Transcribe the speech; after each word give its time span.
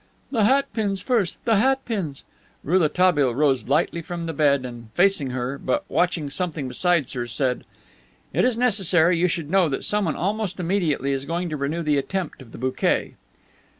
"The 0.31 0.45
hat 0.45 0.65
pins 0.73 0.99
first. 0.99 1.37
The 1.45 1.57
hat 1.57 1.85
pins!" 1.85 2.23
Rouletabille 2.63 3.35
rose 3.35 3.67
lightly 3.69 4.01
from 4.01 4.25
the 4.25 4.33
bed 4.33 4.65
and, 4.65 4.89
facing 4.95 5.29
her, 5.29 5.59
but 5.59 5.85
watching 5.89 6.31
something 6.31 6.67
besides 6.67 7.13
her, 7.13 7.27
said: 7.27 7.65
"It 8.33 8.43
is 8.43 8.57
necessary 8.57 9.19
you 9.19 9.27
should 9.27 9.51
know 9.51 9.69
that 9.69 9.83
someone 9.83 10.15
almost 10.15 10.59
immediately 10.59 11.11
is 11.11 11.25
going 11.25 11.49
to 11.49 11.55
renew 11.55 11.83
the 11.83 11.99
attempt 11.99 12.41
of 12.41 12.51
the 12.51 12.57
bouquet." 12.57 13.13